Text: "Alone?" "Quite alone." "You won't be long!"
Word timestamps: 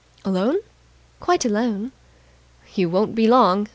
"Alone?" 0.25 0.57
"Quite 1.19 1.45
alone." 1.45 1.91
"You 2.73 2.89
won't 2.89 3.13
be 3.13 3.27
long!" 3.27 3.67